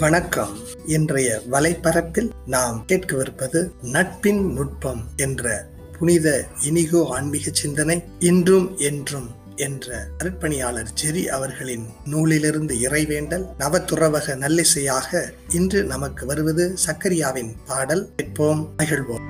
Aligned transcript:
வணக்கம். 0.00 0.56
இன்றைய 0.86 1.40
வலைப்பரப்பில் 1.52 2.30
நாம் 2.46 2.84
கேட்கவிருப்பது 2.88 3.70
நட்பின் 3.82 4.52
நுட்பம் 4.52 5.02
என்ற 5.16 5.66
புனித 5.98 6.44
இனிகோ 6.62 7.06
ஆன்மீக 7.10 7.50
சிந்தனை 7.52 8.02
இன்றும் 8.18 8.76
என்றும் 8.76 9.28
என்ற 9.56 10.06
அருட்பணியாளர் 10.18 10.92
ஜெரி 11.02 11.24
அவர்களின் 11.26 11.86
நூலிலிருந்து 12.04 12.74
இறைவேண்டல் 12.74 13.46
நவத்துறவக 13.58 14.36
நல்லிசையாக 14.36 15.32
இன்று 15.50 15.84
நமக்கு 15.84 16.26
வருவது 16.26 16.74
சக்கரியாவின் 16.86 17.52
பாடல். 17.66 18.08
கேட்போம் 18.16 18.68
மகிழ்வோம். 18.78 19.28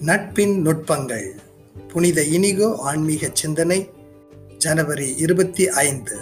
நட்பின் 0.00 0.66
நுட்பங்கள். 0.66 1.43
புனித 1.94 2.22
இனிகோ 2.22 2.76
ஆன்மீக 2.78 3.30
சிந்தனை 3.32 3.90
ஜனவரி 4.58 5.16
இருபத்தி 5.16 5.68
ஐந்து. 5.68 6.16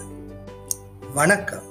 வணக்கம். 1.14 1.62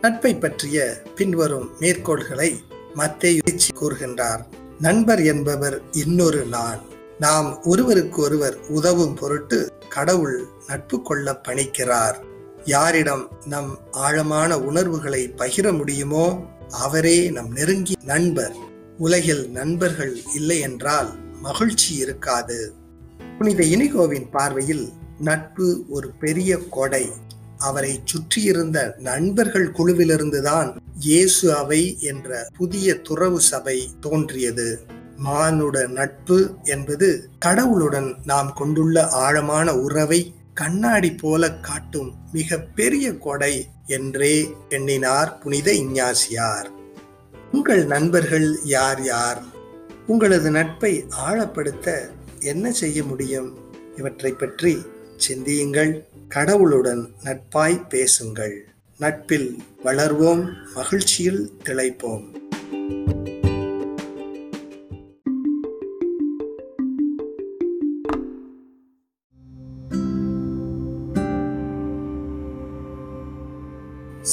நட்பை 0.00 0.34
பற்றிய 0.34 1.02
பின்வரும் 1.16 1.70
மேற்கோள்களை 1.80 2.60
மத்தேயு 2.94 3.38
கூறுகின்றார். 3.80 4.40
நண்பர் 4.80 5.24
என்பவர் 5.24 5.82
இன்னொரு 5.92 6.44
நான். 6.44 6.80
நாம் 7.18 7.62
ஒருவருக்கு 7.62 8.22
ஒருவர் 8.22 8.58
உதவும் 8.68 9.14
பொருட்டு 9.14 9.72
கடவுள் 9.88 10.46
நட்பு 10.66 11.02
கொள்ள 11.02 11.40
பணிக்கிறார். 11.48 12.14
யாரிடம் 12.64 13.28
நம் 13.44 13.78
ஆழமான 13.90 14.58
உணர்வுகளை 14.58 15.32
பகிர 15.36 15.76
முடியுமோ 15.76 16.44
அவரே 16.70 17.30
நம் 17.30 17.52
நெருங்கி 17.52 17.94
நண்பர். 18.04 18.54
உலகில் 18.98 19.50
நண்பர்கள் 19.50 20.22
இல்லை 20.34 20.60
என்றால் 20.60 21.14
மகிழ்ச்சி 21.42 21.94
இருக்காது. 21.94 22.77
புனித 23.38 23.64
இனிகோவின் 23.64 24.30
பார்வையில் 24.30 24.92
நட்பு 25.18 25.84
ஒரு 25.88 26.08
பெரிய 26.10 26.58
கொடை. 26.70 27.08
அவரை 27.58 28.00
சுற்றியிருந்த 28.04 28.94
நண்பர்கள் 28.98 29.72
குழுவிலிருந்துதான் 29.72 30.76
இயேசு 31.00 31.54
அவை 31.54 31.98
என்ற 32.00 32.48
புதிய 32.56 32.96
துறவு 33.00 33.40
சபை 33.40 33.90
தோன்றியது. 34.00 34.80
மானுட 35.16 35.86
நட்பு 35.86 36.50
என்பது 36.64 37.28
கடவுளுடன் 37.38 38.16
நாம் 38.24 38.52
கொண்டுள்ள 38.52 39.08
ஆழமான 39.08 39.76
உறவை 39.76 40.34
கண்ணாடி 40.54 41.12
போல 41.12 41.52
காட்டும் 41.60 42.14
மிக 42.32 42.58
பெரிய 42.58 43.18
கொடை 43.18 43.66
என்றே 43.86 44.54
எண்ணினார் 44.68 45.38
புனித 45.38 45.72
இஞ்ஞாசியார். 45.72 46.68
உங்கள் 47.52 47.86
நண்பர்கள் 47.86 48.58
யார் 48.64 49.02
யார்? 49.02 49.42
உங்களது 50.06 50.50
நட்பை 50.50 51.04
ஆழப்படுத்த 51.26 52.10
என்ன 52.40 52.72
செய்ய 52.72 53.04
முடியும்? 53.04 53.58
இவற்றை 53.96 54.32
பற்றி 54.32 54.78
சிந்தியுங்கள். 55.16 56.06
கடவுளுடன் 56.28 57.08
நட்பாய் 57.24 57.88
பேசுங்கள். 57.88 58.68
நட்பில் 58.98 59.62
வளர்வோம் 59.84 60.48
மகிழ்ச்சியில் 60.74 61.50
திளைப்போம். 61.64 62.36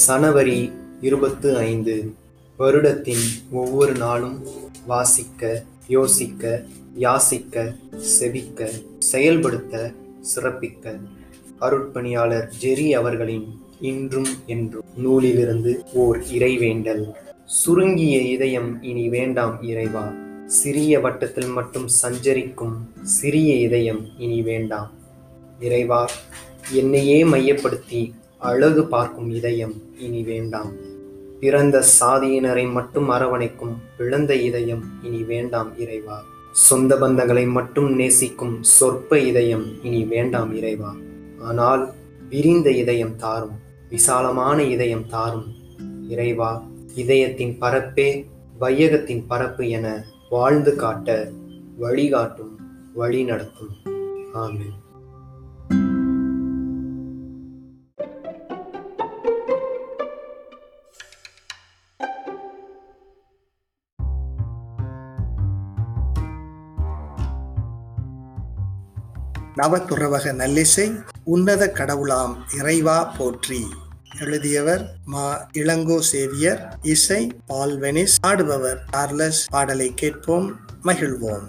சனவரி 0.06 0.72
இருபத்து 1.00 1.56
ஐந்து 1.56 2.14
வருடத்தின் 2.58 3.50
ஒவ்வொரு 3.50 3.94
நாளும் 3.94 4.46
வாசிக்க 4.86 5.64
யோசிக்க 5.88 6.64
யாசிக்க 7.00 7.74
செவிக்க 8.20 8.68
செயல்படுத்த 8.98 9.92
சிறப்பிக்க. 10.34 11.00
அருட்பணியாளர் 11.60 12.52
ஜெரி 12.60 12.90
அவர்களின் 12.90 13.60
இன்றும் 13.80 14.26
என்றும். 14.46 14.84
நூலிலிருந்து 14.96 15.84
ஓர் 15.94 16.18
இறைவேண்டல் 16.18 17.12
சுருங்கிய 17.44 18.18
இதயம் 18.18 18.82
இனி 18.82 19.08
வேண்டாம் 19.08 19.62
இறைவா. 19.62 20.12
சிறிய 20.46 21.00
வட்டத்தில் 21.00 21.46
மட்டும் 21.46 21.88
சஞ்சரிக்கும் 21.88 22.76
சிறிய 23.02 23.54
இதயம் 23.54 24.06
இனி 24.18 24.42
வேண்டாம். 24.42 24.90
இறைவா 25.60 26.08
என்னையே 26.72 27.24
மையப்படுத்தி 27.24 28.14
அழகு 28.38 28.86
பார்க்கும் 28.86 29.30
இதயம் 29.30 29.82
இனி 29.98 30.22
வேண்டாம். 30.22 30.72
பிறந்த 31.40 31.84
சாதியினரை 32.00 32.72
மட்டும் 32.72 33.10
அரவணைக்கும் 33.10 33.76
பிளந்த 33.96 34.34
இதயம் 34.34 34.84
இனி 35.02 35.22
வேண்டாம் 35.22 35.78
இறைவா. 35.78 36.22
சொந்த 36.52 36.96
பந்தங்களை 36.96 37.46
மட்டும் 37.46 37.94
நேசிக்கும் 37.94 38.62
சொற்ப 38.62 39.18
இதயம் 39.18 39.84
இனி 39.84 40.04
வேண்டாம் 40.04 40.54
இறைவா. 40.54 40.94
ஆனால் 41.40 41.92
விரிந்த 42.28 42.70
இதயம் 42.70 43.16
தாரும் 43.16 43.58
விசாலமான 43.88 44.62
இதயம் 44.62 45.06
தாரும். 45.06 45.54
இறைவா 46.08 46.64
இதயத்தின் 46.94 47.56
பரப்பே 47.60 48.26
வையகத்தின் 48.60 49.24
பரப்பு 49.26 49.68
என 49.68 50.04
வாழ்ந்து 50.30 50.76
காட்ட 50.76 51.28
வழிகாட்டும் 51.76 52.58
வழி 52.94 53.24
நடத்தும். 53.24 53.74
ஆமென். 54.32 54.84
நவதுறவக 69.56 70.32
நல்லிசை 70.32 71.04
உன்னத 71.24 71.70
கடவுளாம் 71.74 72.36
இறைவா 72.58 73.04
போற்றி. 73.04 73.66
எழுதியவர் 74.20 74.88
மா 75.04 75.48
இளங்கோ 75.52 75.98
சேவியர் 75.98 76.78
இசை 76.82 77.32
பால்வெனிஸ் 77.48 78.16
பாடுபவர். 78.26 78.78
சார்லஸ் 78.90 79.46
பாடலை 79.46 79.92
கேட்போம் 79.94 80.56
மகிழ்வோம். 80.84 81.46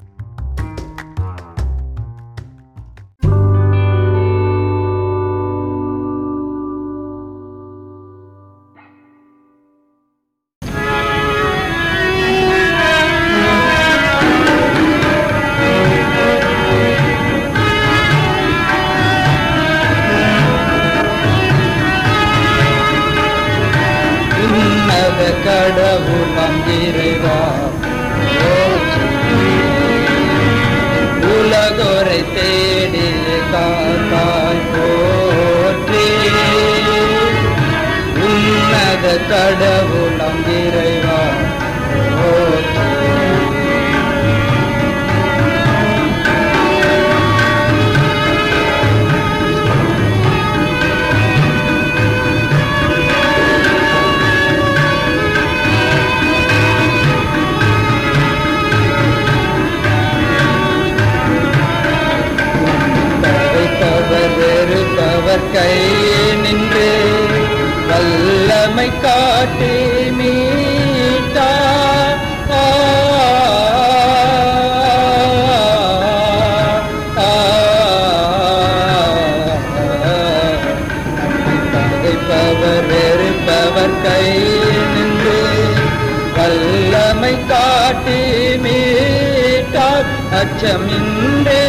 வந்திருவா 26.37 26.67
இறைவா 26.77 27.39
உலகோரை 31.29 32.19
தேடி 32.35 33.07
காத்தாய் 33.51 34.63
போற்றி. 34.71 36.05
உன்னத 38.27 39.05
கடவுளம் 39.31 40.43
இறைவா 40.57 41.19
காட்டி 69.03 69.73
மீட்டா 70.17 71.49
பகைப்பவர் 81.73 82.87
வெறுப்பவர் 82.89 83.95
கை 84.03 84.25
நின்று 84.93 85.37
வல்லமை 86.37 87.35
காட்டி 87.51 88.19
மீட்டா 88.65 89.87
அச்சமின்றே 90.39 91.63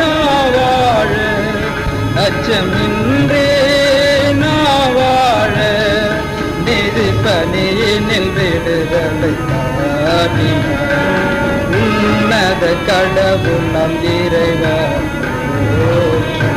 நாவாழ 0.00 1.12
அச்சமின் 2.24 3.07
பணியினில் 10.18 10.94
உன்னத 11.80 12.64
கடவுள் 12.86 13.66
நம் 13.74 13.94
இறைவா 14.12 14.72
போற்றி. 15.68 16.48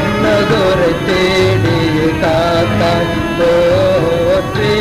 உன்னதோரை 0.00 0.90
தேடி 1.06 1.76
காத்தாய் 2.22 3.12
போற்றி 3.38 4.74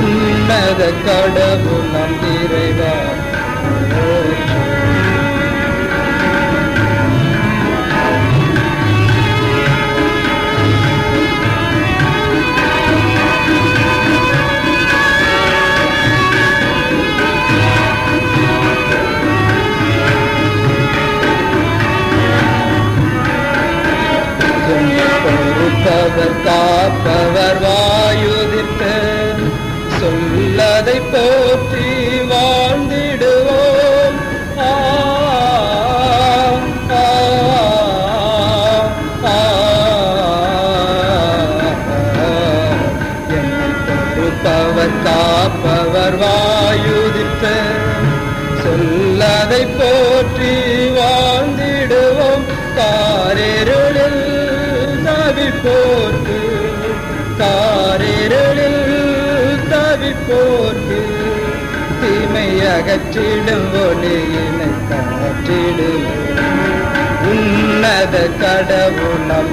உன்னத 0.00 0.80
கடவுள் 1.06 1.88
நம் 1.94 2.18
இறைவா 2.34 2.94
போற்றி. 3.92 4.69
பொறுப்பவர் 25.30 26.36
காப்பவர் 26.46 27.60
வாயுதிர்த்த 27.64 28.84
சொல்லதை 29.98 30.98
போற்றி 31.12 31.89
அகற்றிடும் 62.92 63.66
ஒளியினை 63.80 64.68
காற்றிடும் 64.88 66.06
உன்னத 67.30 68.14
கடவுள் 68.40 69.20
நம் 69.28 69.52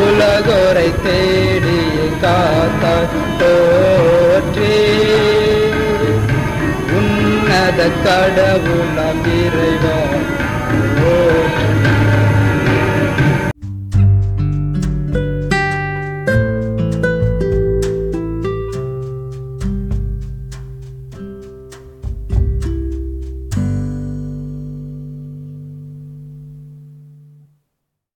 உலகோரை 0.00 0.90
தேடி 1.02 1.80
காத்தாய் 2.22 3.10
போற்றி 3.40 4.76
உன்னத 6.98 7.88
கடவுள் 8.04 8.88
நம் 8.98 9.22